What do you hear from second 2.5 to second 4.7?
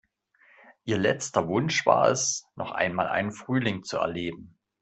noch einmal einen Frühling zu erleben.